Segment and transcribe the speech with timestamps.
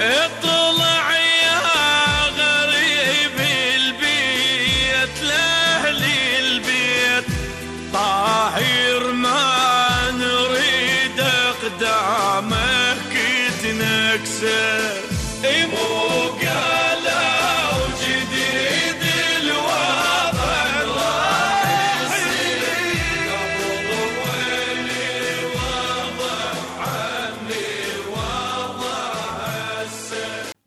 [0.00, 0.49] اطلع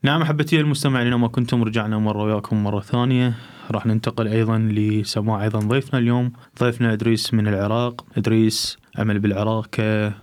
[0.05, 3.33] نعم أحبتي المستمعين اينما كنتم رجعنا مرة وياكم مرة ثانية.
[3.71, 6.31] راح ننتقل أيضا لسماع أيضا ضيفنا اليوم.
[6.59, 8.05] ضيفنا إدريس من العراق.
[8.17, 9.67] إدريس عمل بالعراق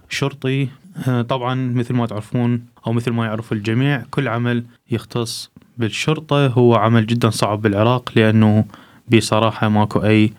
[0.09, 0.69] كشرطي
[1.09, 6.47] آه، طبعا مثل ما تعرفون أو مثل ما يعرف الجميع كل عمل يختص بالشرطة.
[6.47, 8.65] هو عمل جدا صعب بالعراق لأنه
[9.12, 10.33] بصراحة ماكو أي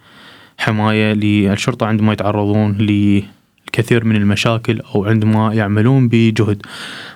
[0.58, 2.78] حماية للشرطة عندما يتعرضون
[3.78, 6.62] للكثير من المشاكل أو عندما يعملون بجهد.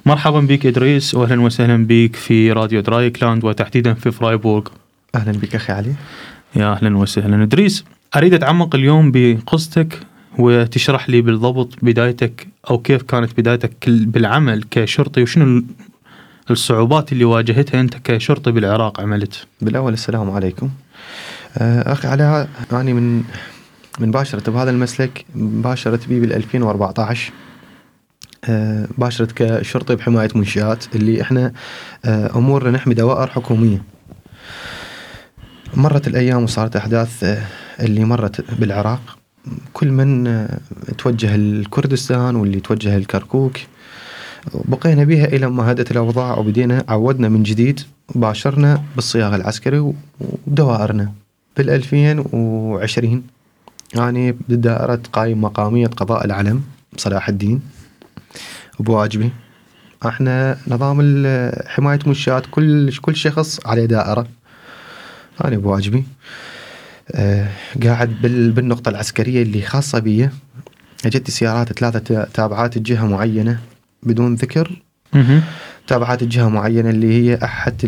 [0.05, 4.67] مرحبا بك إدريس واهلا وسهلا بك في راديو درايكلاند وتحديدا في فرايبورغ.
[5.15, 5.93] أهلا بك أخي علي
[6.55, 9.99] يا أهلا وسهلا إدريس أريد أتعمق اليوم بقصتك
[10.39, 15.65] وتشرح لي بالضبط بدايتك أو كيف كانت بدايتك بالعمل كشرطي وشنو ال-
[16.51, 19.47] الصعوبات اللي واجهتها أنت كشرطي بالعراق عملت.
[19.61, 20.69] بالأول السلام عليكم
[21.57, 23.23] آه، أخي علي اني من
[23.99, 27.33] من باشرت بهذا المسلك باشرت بي بال 2014
[28.49, 31.53] آه، باشرت كشرطي بحماية منشآت اللي إحنا
[32.05, 33.83] آه، أمورنا نحمي دوائر حكومية.
[35.75, 37.43] مرت الأيام وصارت أحداث آه،
[37.79, 39.17] اللي مرت بالعراق.
[39.73, 40.47] كل من
[40.97, 43.57] توجه الكردستان واللي توجه الكركوك.
[44.53, 47.79] بقينا بها إلى ما هدت الأوضاع وبدينا عودنا من جديد
[48.15, 49.93] باشرنا بالصياغة العسكري
[50.47, 51.11] ودوائرنا.
[51.57, 53.23] بال 2020
[53.95, 56.63] يعني بدائرة قايم مقامية قضاء العلم
[56.97, 57.61] صلاح الدين
[58.79, 59.29] بواجبي
[60.05, 61.23] إحنا نظام
[61.67, 64.27] حماية منشآت كل كل شخص عليه دائرة
[65.45, 66.03] أنا بواجبي
[67.11, 67.47] آه
[67.83, 70.29] قاعد بال بالنقطة العسكرية اللي خاصة بي
[71.05, 73.59] اجتني سيارات ثلاثة تا- تابعات الجهة معينة
[74.03, 74.81] بدون ذكر.
[75.87, 77.85] تابعات الجهة معينة اللي هي أحد.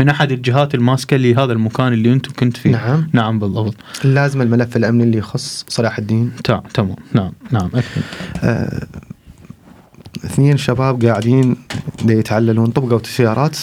[0.00, 2.70] من أحد الجهات الماسكة لهذا المكان اللي أنتم كنت فيه.
[2.70, 3.74] نعم نعم بالضبط.
[4.04, 8.02] لازم الملف الأمني اللي يخص صلاح الدين تمام تمام نعم نعم اكمل.
[8.42, 8.86] آه،
[10.24, 11.56] اثنين شباب قاعدين
[12.04, 13.58] يتعللون طبقوا السيارات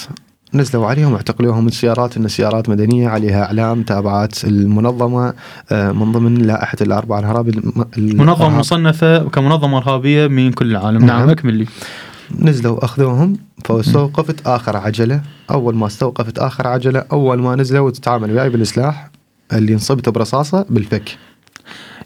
[0.53, 5.33] نزلوا عليهم واعتقلوهم من السيارات إن سيارات مدنية عليها إعلام تابعات المنظمة
[5.71, 7.47] آه، من ضمن لائحة الاربع الهراب
[7.97, 8.59] منظمة.
[8.59, 11.05] مصنفة كمنظمة إرهابية من كل العالم.
[11.05, 11.29] نعم, نعم.
[11.29, 11.65] أكمل لي.
[12.35, 15.21] نزلوا أخذوهم فاستوقفت آخر عجلة.
[15.51, 19.09] أول ما استوقفت آخر عجلة أول ما نزلوا تتعامل وياي بالسلاح
[19.53, 21.17] اللي انصبته برصاصة بالفك.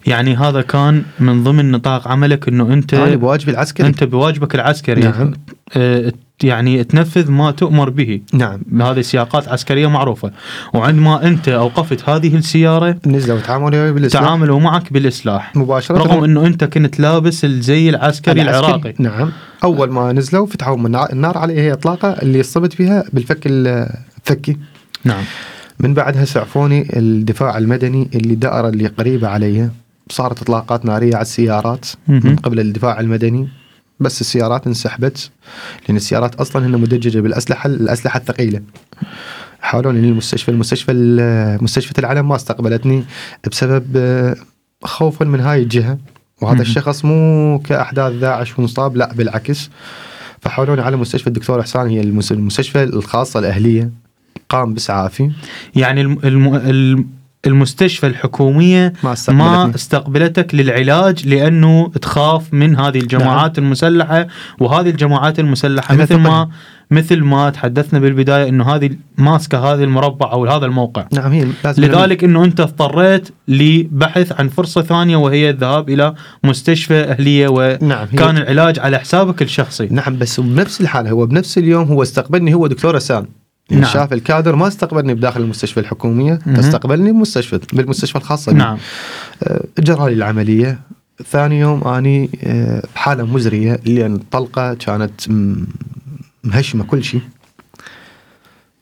[0.06, 3.86] يعني هذا كان من ضمن نطاق عملك إنه أنت أنا بواجبي العسكري.
[3.86, 5.00] أنت بواجبك العسكري.
[5.00, 5.32] نعم.
[5.76, 6.12] آه،
[6.44, 8.20] يعني تنفذ ما تؤمر به.
[8.32, 8.60] نعم.
[8.80, 10.32] هذه سياقات عسكرية معروفة.
[10.74, 15.98] وعندما أنت أوقفت هذه السيارة نزلوا تعاملوا وياي بالسلاح تعاملوا معك بالاسلاح مباشرة.
[15.98, 18.94] رغم إنه أنت كنت لابس الزي العسكري العراقي.
[18.98, 19.32] نعم.
[19.64, 24.56] أول ما نزلوا فتحوا من النار- عليه هي إطلاقة اللي صبت فيها بالفك الفكي.
[25.04, 25.24] نعم.
[25.80, 29.70] من بعدها سعفوني الدفاع المدني اللي دائرة اللي قريبة علي.
[30.10, 32.36] صارت إطلاقات نارية على السيارات من.
[32.36, 33.48] قبل الدفاع المدني.
[34.00, 35.30] بس السيارات انسحبت
[35.88, 38.62] لأن السيارات أصلا هن مدججة بالأسلحة الأسلحة الثقيلة.
[39.60, 40.92] حاولوني للمستشفى المستشفى
[41.62, 43.04] مستشفى العلم ما استقبلتني
[43.50, 44.36] بسبب آه،
[44.84, 45.98] خوفا من هاي الجهة.
[46.40, 46.62] وهذا.
[46.62, 49.70] الشخص مو كأحداث داعش ومصاب لا بالعكس.
[50.40, 53.90] فحولوني على مستشفى الدكتور إحسان هي المس- المستشفى الخاصة الأهلية
[54.48, 55.30] قام باسعافي
[55.76, 56.18] يعني الم
[56.54, 57.06] الم
[57.46, 64.26] المستشفى الحكومية ما ما استقبلتك للعلاج لأنه تخاف من هذه الجماعات المسلحة
[64.60, 66.48] وهذه الجماعات المسلحة مثل ما.
[66.90, 71.06] مثل ما تحدثنا بالبداية إنه هذه ماسكة هذا المربع أو هذا الموقع.
[71.12, 76.14] نعم هي لازم لذلك إنه أنت اضطريت لبحث عن فرصة ثانية وهي الذهاب إلى
[76.44, 79.88] مستشفى أهلية وكان نعم العلاج على حسابك الشخصي.
[79.90, 83.26] نعم بس بنفس الحال هو بنفس اليوم هو استقبلني هو دكتور اسام
[83.70, 83.80] نعم.
[83.80, 83.90] نعم.
[83.92, 86.56] شاف الكادر ما استقبلني بداخل المستشفى الحكومية مهم.
[86.56, 88.52] استقبلني بمستشفى بالمستشفى الخاصة.
[88.52, 88.78] نعم
[89.42, 90.80] آه، جرى لي العملية
[91.30, 95.20] ثاني يوم أني آه، بحالة مزرية لأن الطلقة كانت
[96.44, 97.20] مهشمة كل شيء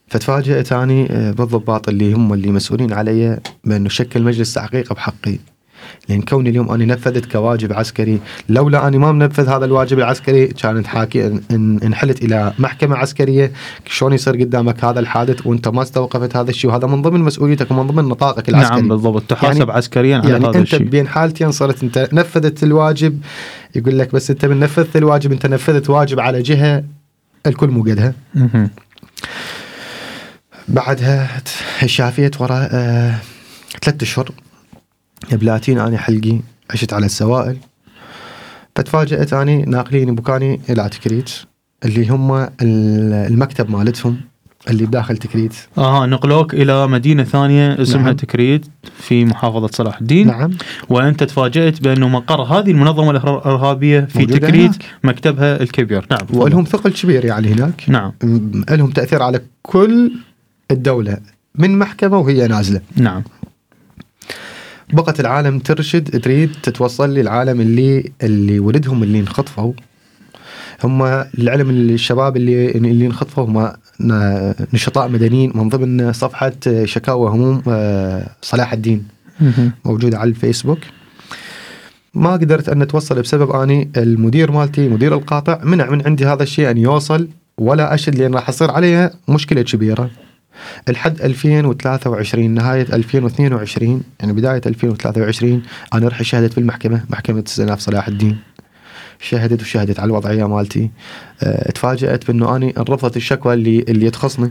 [0.09, 5.39] فتفاجئت أني آه، بالضباط اللي هم اللي مسؤولين علي بأنه شكل مجلس تحقيق بحقي
[6.09, 10.87] لأن كوني اليوم أنا نفذت كواجب عسكري لولا أني ما منفذ هذا الواجب العسكري كانت
[10.87, 13.53] حاكي إن- ان انحلت إلى محكمة عسكرية.
[13.87, 17.87] شلون يصير قدامك هذا الحادث وأنت ما استوقفت هذا الشيء؟ وهذا من ضمن مسؤوليتك ومن
[17.87, 18.77] ضمن نطاقك العسكري.
[18.81, 19.23] نعم بالضبط.
[19.23, 20.83] تحاسب يعني- عسكريا على يعني هذا أنت الشيء.
[20.83, 23.21] بين حالتين صرت أنت نفذت الواجب.
[23.75, 26.85] يقول لك بس أنت من نفذت الواجب أنت نفذت واجب على جهة
[27.47, 28.15] الكل مو قدها.
[30.69, 31.29] بعدها
[31.87, 33.15] شافيت ورا آه
[33.83, 34.31] ثلاثة أشهر
[35.33, 36.41] بلاتين اني حلقي
[36.71, 37.57] عشت على السوائل.
[38.77, 41.31] فتفاجأت أني ناقلين مكاني إلى تكريت
[41.85, 42.49] اللي هم ال-
[43.13, 44.21] المكتب مالتهم
[44.71, 45.55] اللي بداخل تكريت.
[45.79, 48.17] آه نقلوك إلى مدينة ثانية اسمها نعم.
[48.17, 48.67] تكريت
[48.99, 50.27] في محافظة صلاح الدين.
[50.27, 50.51] نعم.
[50.89, 54.85] وأنت تفاجأت بأنه مقر هذه المنظمة الإرهابية في تكريت هناك.
[55.05, 56.07] مكتبها الكبير.
[56.11, 56.27] نعم.
[56.33, 57.85] ولهم ثقل كبير يعني هناك.
[57.89, 58.13] نعم.
[58.71, 60.13] لهم تأثير على كل
[60.71, 61.19] الدولة
[61.55, 62.81] من محكمة وهي نازلة.
[62.97, 63.23] نعم.
[64.93, 69.73] بقت العالم ترشد تريد تتوصل للعالم اللي اللي ولدهم اللي انخطفوا
[70.85, 71.03] هم
[71.39, 73.73] العلم الشباب اللي اللي انخطفوا هم
[74.73, 76.53] نشطاء مدنيين من ضمن صفحة
[76.85, 79.09] شكاوى هموم آه، صلاح الدين
[79.41, 79.73] مهم.
[79.85, 80.79] موجودة على الفيسبوك
[82.15, 86.71] ما قدرت أن أتوصل بسبب أني المدير مالتي مدير القاطع منع من عندي هذا الشيء
[86.71, 87.29] أن يوصل
[87.59, 90.11] ولا اشد لأن راح يصير عليها مشكلة كبيرة.
[90.89, 95.63] الحد 2023 نهاية 2022 يعني بداية 2023
[95.95, 98.39] أنا رحت شهدت في المحكمة محكمة استئناف صلاح الدين.
[99.21, 100.91] شهدت وشهدت على الوضعية مالتي.
[101.43, 104.51] أه تفاجأت بأنه أني رفضت الشكوى اللي اللي تخصني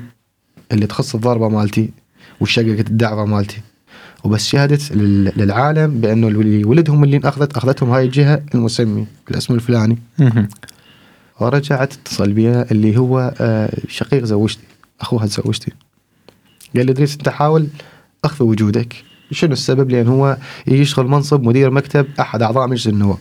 [0.72, 1.90] اللي تخص الضربة مالتي
[2.40, 3.62] وشققت الدعوة مالتي.
[4.24, 9.98] وبس شهدت لل- للعالم بأنه اللي ولدهم اللي اخذت أخذتهم هاي الجهة المسمي الاسم الفلاني.
[11.40, 14.64] ورجعت اتصل بيها اللي هو آه، شقيق زوجتي
[15.02, 15.72] أخوها زوجتي
[16.76, 17.68] قال لي ادريس أنت حاول
[18.26, 18.96] أخفي وجودك.
[19.32, 20.38] شنو السبب؟ لأن هو
[20.68, 23.18] يشغل منصب مدير مكتب أحد أعضاء مجلس النواب.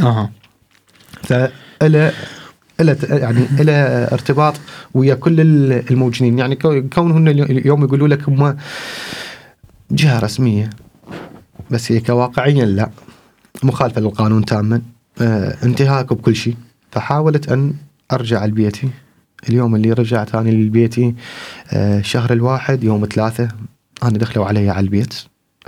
[0.00, 0.30] أها.
[1.22, 2.12] فإلى
[2.80, 4.54] إلى يعني إلى ارتباط
[4.94, 6.38] ويا كل ال- الموجودين.
[6.38, 8.56] يعني كو- كونهم اليوم يقولوا لك هم
[9.90, 10.70] جهة رسمية
[11.70, 12.90] بس هي كواقعيا لا.
[13.62, 14.82] مخالفة للقانون تاما.
[15.20, 16.56] آه انتهاك بكل شيء.
[16.92, 17.74] فحاولت أن
[18.12, 18.88] أرجع لبيتي.
[19.48, 21.14] اليوم اللي رجعت أنا لبيتي
[21.72, 23.48] آه شهر الواحد يوم ثلاثة
[24.02, 25.14] أنا دخلوا علي على البيت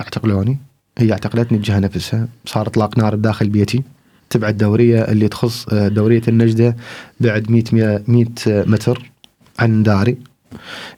[0.01, 0.59] اعتقلوني.
[0.99, 3.83] هي اعتقلتني الجهه نفسها صار اطلاق نار بداخل بيتي.
[4.31, 6.77] تبع الدوريه اللي تخص آه، دورية النجدة
[7.21, 9.11] بعد 100 100 100 متر
[9.59, 10.17] عن داري.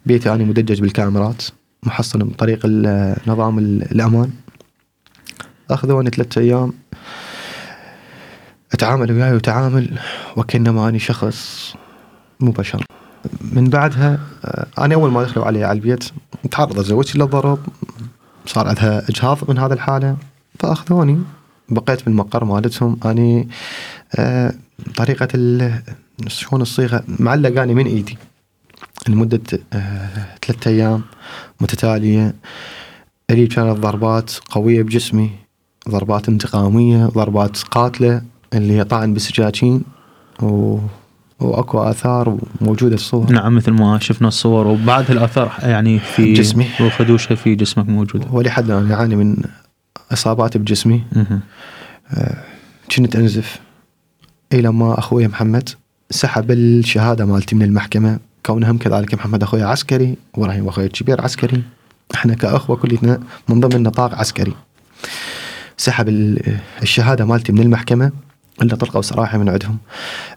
[0.07, 1.43] بيتي أنا مدجج بالكاميرات
[1.83, 4.31] محصن من طريق ال- نظام ال- الأمان.
[5.71, 6.73] أخذوني ثلاثة أيام.
[8.73, 9.99] أتعامل وياي وتعامل
[10.37, 11.75] وكأنما اني شخص
[12.43, 12.85] مو بشر
[13.53, 16.05] من بعدها آه، أنا أول ما دخلوا علي على البيت
[16.51, 17.59] تعرضت زوجتي للضرب
[18.47, 20.17] صار عندها إجهاض من هذه الحالة
[20.59, 21.19] فأخذوني.
[21.69, 23.01] بقيت بالمقر مالتهم.
[23.05, 23.49] اني
[24.17, 24.55] آه
[24.97, 25.29] طريقة
[26.27, 28.19] شلون الصيغة معلقاني من إيدي.
[29.09, 29.41] لمدة
[29.73, 31.03] آه ثلاثة أيام
[31.61, 32.35] متتالية.
[33.31, 35.31] اللي كانت ضربات قوية بجسمي
[35.89, 38.23] ضربات انتقامية ضربات قاتلة
[38.55, 39.83] اللي هي طعن بالسكاكين
[40.43, 40.79] و...
[41.43, 44.67] وأكو آثار وموجوده الصور نعم مثل ما شفنا الصور.
[44.67, 46.67] وبعد الآثار يعني في جسمي.
[46.81, 48.27] وخدوشها في جسمك موجودة.
[48.31, 49.37] ولحد الآن اعاني من
[50.13, 51.03] إصابات بجسمي.
[51.13, 51.41] مهم.
[52.97, 53.61] كنت أنزف
[54.53, 55.69] إلى ما أخوي محمد
[56.11, 58.19] سحب الشهاده مالتي من المحكمة.
[58.47, 61.63] كونه هم كذلك محمد أخوي عسكري ورهيم أخوي الكبير عسكري.
[62.15, 64.53] إحنا كاخوه كلنا من ضمن نطاق عسكري.
[65.77, 68.13] سحب ال- الشهادة مالتي من المحكمة
[68.63, 69.79] إلا طلقوا سراحة من عندهم.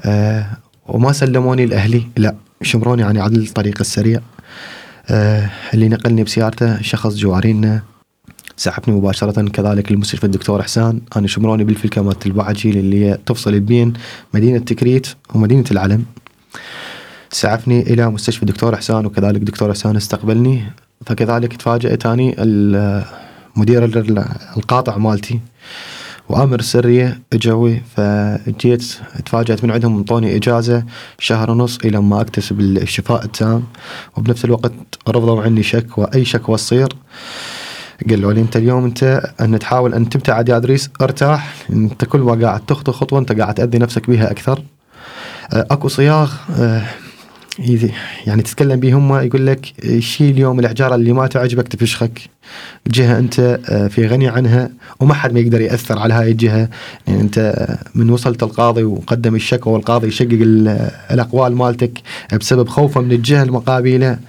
[0.06, 0.46] آه
[0.88, 2.08] وما سلموني لأهلي.
[2.18, 4.21] لا شمروني عن عدل الطريق السريع.
[5.09, 7.81] آه اللي نقلني بسيارته شخص جوارينا.
[8.57, 9.50] سحبني مباشرة.
[9.50, 11.02] كذلك لمستشفى الدكتور حسان.
[11.18, 13.94] أنا شمروني بالفلكة مالت البعجيل اللي تفصل بين
[14.33, 16.06] مدينة تكريت ومدينة العلم.
[17.31, 20.64] سعفني إلى مستشفى الدكتور حسان وكذلك الدكتور حسان استقبلني.
[21.06, 23.04] فكذلك تفاجأت أني ال-
[23.56, 24.26] مدير ال-
[24.57, 25.40] القاطع مالتي.
[26.30, 28.84] وأمر السريه إجوي فجيت
[29.26, 30.84] تفاجأت من عندهم انطوني إجازة
[31.20, 33.64] شهر ونص إلى ما أكتسب الشفاء التام.
[34.18, 34.72] وبنفس الوقت
[35.10, 36.88] رفضوا عني شكوى أي شكوى تصير
[38.10, 41.56] قالوا لي أنت اليوم أنت أن تحاول أن تبتعد يا إدريس أرتاح.
[41.70, 44.64] أنت كل ما قاعد تخطو خطوة أنت قاعد تأذي نفسك بها أكثر.
[45.54, 46.86] آه، أكو صياغ يذي-
[48.28, 52.21] يعني تتكلم به هم يقول لك شيل اليوم الحجاره اللي ما تعجبك تفشخك
[52.88, 54.69] جهة أنت آه، في غني عنها
[55.00, 56.69] وما حد ما يقدر يأثر على هاي الجهة
[57.07, 62.00] يعني أنت من وصلت القاضي وقدم الشكوى والقاضي يشقق ال- الأقوال مالتك
[62.40, 64.19] بسبب خوفه من الجهة المقابلة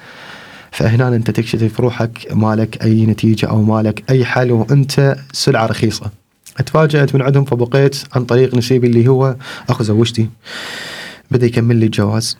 [0.71, 6.11] فهنا أنت تكشف روحك مالك أي نتيجة أو مالك أي حل وأنت سلعة رخيصة.
[6.59, 9.37] اتفاجات من عندهم فبقيت عن طريق نسيبي اللي هو
[9.68, 10.28] اخو زوجتي.
[11.30, 12.37] بدأ يكمل لي الجواز.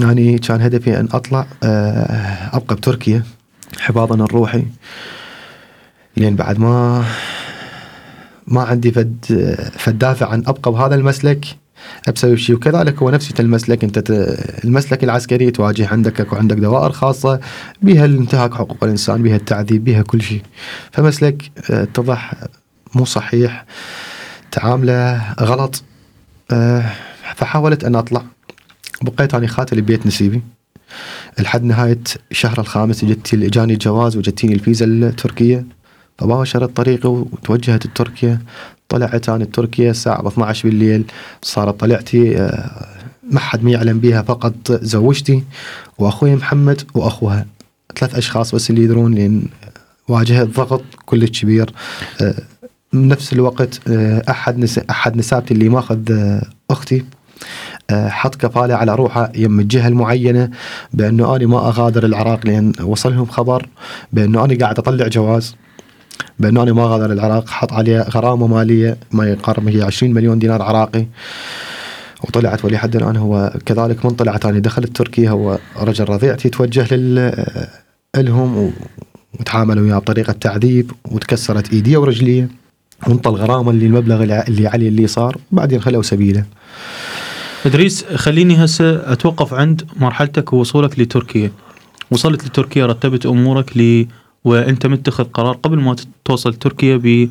[0.00, 3.22] يعني كان هدفي أن أطلع آه، أبقى بتركيا
[3.78, 4.64] حفاظا الروحي
[6.16, 7.04] لأن بعد ما
[8.46, 9.24] ما عندي فد
[9.78, 11.46] فد دافع عن أبقى بهذا المسلك
[12.14, 13.84] بسبب شيء وكذلك هو نفس المسلك.
[13.84, 14.10] أنت ت...
[14.64, 17.40] المسلك العسكري تواجه عندك اكو عندك دوائر خاصة
[17.82, 20.42] بها الانتهاك حقوق الإنسان بها التعذيب بها كل شيء
[20.92, 22.34] فمسلك آه، اتضح
[22.94, 23.64] مو صحيح
[24.50, 25.82] تعامله غلط
[26.50, 26.84] آه،
[27.36, 28.22] فحاولت أن أطلع.
[29.02, 30.42] بقيت اني خاتل ببيت نسيبي.
[31.38, 35.64] لحد نهاية الشهر الخامس جت جاني الجواز وجتيني الفيزا التركيه
[36.18, 38.40] فباشرت طريقي وتوجهت لتركيا.
[38.88, 41.04] طلعت أنا تركيا الساعة 12 بالليل.
[41.42, 42.86] صارت طلعتي آه،
[43.30, 45.44] ما حد ما يعلم بيها فقط زوجتي
[45.98, 47.46] وأخوي محمد وأخوها.
[47.98, 49.46] ثلاث أشخاص بس اللي يدرون لأن
[50.08, 51.72] واجهت ضغط كلش كبير.
[52.20, 52.34] آه،
[52.92, 56.96] بنفس الوقت آه، أحد نس أحد نسابتي اللي ماخذ آه، أختي.
[56.98, 57.04] آه،
[57.92, 60.50] حط كفالة على روحه يم الجهة المعينة
[60.92, 63.68] بأنه أنا ما أغادر العراق لأن وصلهم خبر
[64.12, 65.56] بأنه أنا قاعد أطلع جواز
[66.38, 70.62] بأنه أنا ما غادر العراق حط عليه غرامة مالية ما يقارب هي 20 مليون دينار
[70.62, 71.06] عراقي.
[72.22, 77.46] وطلعت ولحد الآن هو كذلك من طلعت أنا دخلت تركيا هو رجل رضيعتي توجه لل
[78.16, 78.72] لهم
[79.40, 82.48] وتعاملوا وياه بطريقة تعذيب وتكسرت إيديه ورجليه.
[83.06, 86.44] وانطى الغرامة اللي المبلغ اللي عليه اللي صار بعدين خلوا سبيله.
[87.66, 91.52] إدريس خليني هسه أتوقف عند مرحلتك ووصولك لتركيا.
[92.10, 94.06] وصلت لتركيا رتبت أمورك ل
[94.44, 97.28] وأنت متخذ قرار قبل ما توصل تركيا ب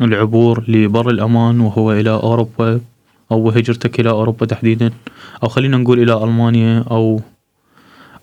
[0.00, 2.80] بالعبور لبر الأمان وهو إلى أوروبا
[3.32, 4.90] أو هجرتك إلى أوروبا تحديدا.
[5.42, 7.20] أو خلينا نقول إلى ألمانيا أو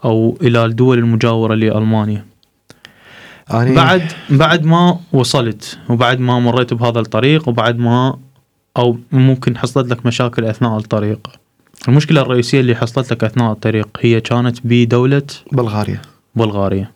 [0.05, 2.25] أو إلى الدول المجاورة لألمانيا.
[3.53, 8.17] أنا بعد بعد ما وصلت وبعد ما مريت بهذا الطريق وبعد ما
[8.77, 11.27] أو ممكن حصلت لك مشاكل أثناء الطريق.
[11.87, 16.01] المشكلة الرئيسية اللي حصلت لك أثناء الطريق هي كانت بدولة بلغاريا.
[16.35, 16.91] بلغاريا.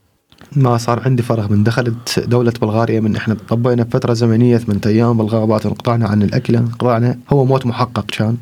[0.55, 5.17] ما صار عندي فرق من دخلت دولة بلغاريا من إحنا طبينا فترة زمنية ثمان أيام
[5.17, 7.17] بالغابات انقطعنا عن الأكل انقطعنا.
[7.33, 8.37] هو موت محقق كان.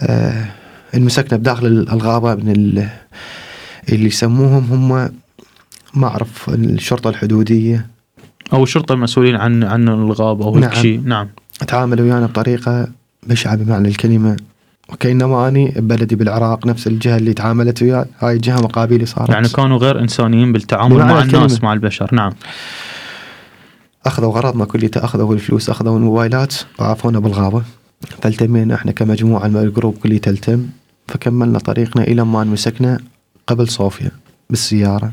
[0.00, 0.44] آه
[0.94, 2.88] انمسكنا بداخل الغابة من ال-
[3.92, 5.10] اللي يسموهم هم
[5.94, 7.86] ما أعرف الشرطة الحدودية.
[8.52, 10.72] أو الشرطه المسؤولين عن عن الغابة أو نعم.
[10.72, 11.28] شيء نعم.
[11.64, 12.88] تعاملوا ويانا بطريقة
[13.26, 14.36] بشعة بمعنى الكلمة.
[14.92, 19.30] وكأنما أني ببلدي بالعراق نفس الجهة اللي تعاملت وياي هاي الجهة مقابلي صارت.
[19.30, 21.44] يعني كانوا غير إنسانيين بالتعامل مع الكلمة.
[21.44, 22.08] الناس مع البشر.
[22.12, 22.32] نعم.
[24.06, 27.62] أخذوا غراضنا كليته اخذوا الفلوس أخذوا الموبايلات وعافونا بالغابة.
[28.22, 30.66] فالتمينا إحنا كمجموعة من الجروب كلي تلتم
[31.08, 32.98] فكملنا طريقنا إلى ما مسكنا
[33.46, 34.10] قبل صوفيا
[34.50, 35.12] بالسيارة.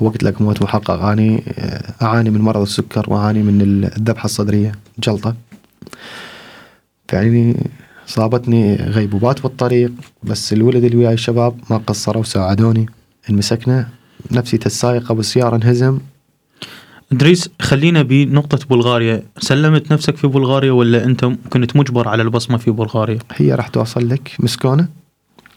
[0.00, 4.72] وقت لك موت محقق اني آه، أعاني من مرض السكر وأعاني من الذبحة الصدرية.
[4.98, 5.34] جلطة.
[7.08, 7.70] فيعني
[8.06, 12.86] صابتني غيبوبات بالطريق بس الولد اللي وياي الشباب ما قصروا وساعدوني.
[13.30, 13.88] انمسكنا.
[14.30, 15.98] نفسي السائق بالسياره انهزم.
[17.12, 19.22] ادريس خلينا بنقطة بلغاريا.
[19.38, 24.08] سلمت نفسك في بلغاريا ولا أنت كنت مجبر على البصمة في بلغاريا؟ هي راح توصل
[24.08, 24.32] لك.
[24.38, 25.03] مسكونة.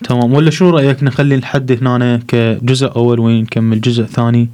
[0.04, 0.34] تمام.
[0.34, 4.50] ولا شو رأيك نخلي الحد هنا كجزء أول ونكمل جزء ثاني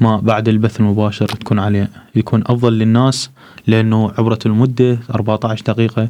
[0.00, 3.30] ما بعد البث المباشر تكون عليه؟ يكون أفضل للناس
[3.66, 6.08] لأنه عبرة المدة 14 دقيقة.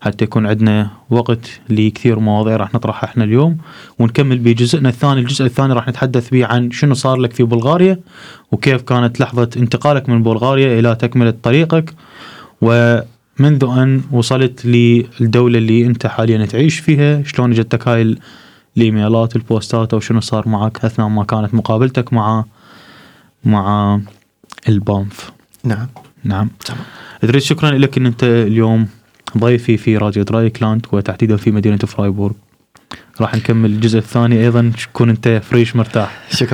[0.00, 3.58] حتى يكون عندنا وقت لكثير مواضيع راح نطرحها إحنا اليوم.
[3.98, 5.20] ونكمل بجزءنا الثاني.
[5.20, 8.00] الجزء الثاني راح نتحدث به عن شنو صار لك في بلغاريا
[8.52, 11.94] وكيف كانت لحظة انتقالك من بلغاريا إلى تكملة طريقك.
[13.40, 18.18] ومنذ أن وصلت للدولة اللي أنت حاليا تعيش فيها شلون اجتك هاي ال-
[18.76, 22.44] الإيميلات البوستات أو شنو صار معك أثناء ما كانت مقابلتك مع
[23.44, 24.00] مع
[24.68, 25.30] البانف
[25.64, 25.86] نعم.
[26.24, 26.48] نعم.
[27.24, 28.86] إدريس شكرا لك إن أنت اليوم
[29.38, 32.34] ضيفي في راديو درايكلاند وتحديدا في مدينة فرايبورغ
[33.20, 36.18] راح نكمل الجزء الثاني أيضا تكون انت fresh مرتاح.
[36.30, 36.48] شكرا.